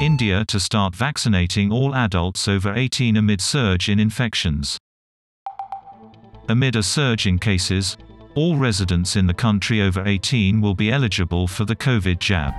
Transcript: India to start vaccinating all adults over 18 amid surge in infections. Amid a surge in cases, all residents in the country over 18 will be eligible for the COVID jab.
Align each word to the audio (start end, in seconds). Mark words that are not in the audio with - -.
India 0.00 0.44
to 0.44 0.60
start 0.60 0.94
vaccinating 0.94 1.72
all 1.72 1.92
adults 1.92 2.46
over 2.46 2.72
18 2.72 3.16
amid 3.16 3.40
surge 3.40 3.88
in 3.88 3.98
infections. 3.98 4.78
Amid 6.48 6.76
a 6.76 6.84
surge 6.84 7.26
in 7.26 7.36
cases, 7.36 7.96
all 8.36 8.56
residents 8.56 9.16
in 9.16 9.26
the 9.26 9.34
country 9.34 9.82
over 9.82 10.06
18 10.06 10.60
will 10.60 10.74
be 10.74 10.92
eligible 10.92 11.48
for 11.48 11.64
the 11.64 11.74
COVID 11.74 12.20
jab. 12.20 12.54